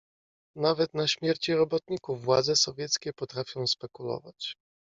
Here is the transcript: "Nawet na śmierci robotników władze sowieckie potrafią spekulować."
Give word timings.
"Nawet 0.55 0.93
na 0.93 1.07
śmierci 1.07 1.53
robotników 1.53 2.21
władze 2.21 2.55
sowieckie 2.55 3.13
potrafią 3.13 3.67
spekulować." 3.67 4.55